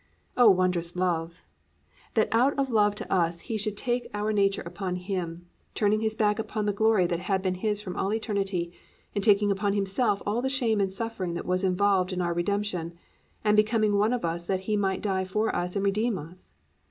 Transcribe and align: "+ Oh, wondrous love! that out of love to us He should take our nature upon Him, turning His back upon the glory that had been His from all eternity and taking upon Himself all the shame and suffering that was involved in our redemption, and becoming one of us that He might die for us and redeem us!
"+ 0.21 0.35
Oh, 0.35 0.49
wondrous 0.49 0.95
love! 0.95 1.43
that 2.15 2.27
out 2.31 2.57
of 2.57 2.71
love 2.71 2.95
to 2.95 3.13
us 3.13 3.41
He 3.41 3.55
should 3.55 3.77
take 3.77 4.09
our 4.15 4.33
nature 4.33 4.63
upon 4.65 4.95
Him, 4.95 5.45
turning 5.75 6.01
His 6.01 6.15
back 6.15 6.39
upon 6.39 6.65
the 6.65 6.73
glory 6.73 7.05
that 7.05 7.19
had 7.19 7.43
been 7.43 7.53
His 7.53 7.81
from 7.81 7.95
all 7.95 8.11
eternity 8.11 8.73
and 9.13 9.23
taking 9.23 9.51
upon 9.51 9.73
Himself 9.73 10.19
all 10.25 10.41
the 10.41 10.49
shame 10.49 10.81
and 10.81 10.91
suffering 10.91 11.35
that 11.35 11.45
was 11.45 11.63
involved 11.63 12.11
in 12.11 12.19
our 12.19 12.33
redemption, 12.33 12.95
and 13.43 13.55
becoming 13.55 13.95
one 13.95 14.11
of 14.11 14.25
us 14.25 14.47
that 14.47 14.61
He 14.61 14.75
might 14.75 15.03
die 15.03 15.23
for 15.23 15.55
us 15.55 15.75
and 15.75 15.85
redeem 15.85 16.17
us! 16.17 16.55